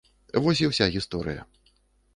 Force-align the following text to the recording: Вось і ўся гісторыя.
Вось 0.45 0.63
і 0.63 0.69
ўся 0.71 0.89
гісторыя. 0.97 1.41